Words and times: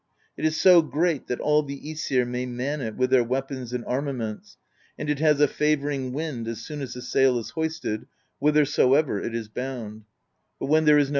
It 0.35 0.45
is 0.45 0.59
so 0.59 0.81
great 0.81 1.27
that 1.27 1.39
all 1.39 1.61
the 1.61 1.79
iEsir 1.79 2.27
may 2.27 2.47
man 2.47 2.81
it, 2.81 2.95
with 2.95 3.11
their 3.11 3.23
weapons 3.23 3.71
and 3.71 3.85
ar 3.85 4.01
maments, 4.01 4.57
and 4.97 5.11
it 5.11 5.19
has 5.19 5.39
a 5.39 5.47
favoring 5.47 6.11
wind 6.11 6.47
as 6.47 6.61
soon 6.65 6.81
as 6.81 6.95
the 6.95 7.03
sail 7.03 7.37
is 7.37 7.51
hoisted, 7.51 8.07
whithersoever 8.39 9.21
it 9.21 9.35
is 9.35 9.47
bound; 9.47 10.05
but 10.59 10.69
^yhen 10.69 10.85
there 10.85 10.97
J3 10.97 11.01
n^^. 11.09 11.09